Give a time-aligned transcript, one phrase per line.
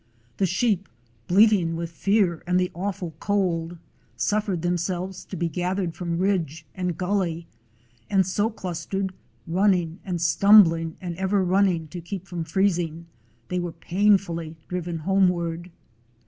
[0.37, 0.89] The sheep,
[1.27, 3.77] bleat ing with fear and the awful cold,
[4.17, 7.45] suffered themselves to be gathered from ridge and gully,
[8.09, 9.13] and so clustered,
[9.45, 13.05] running and stum bling and ever funning to keep from freezing,
[13.49, 15.69] they were painfully driven homeward.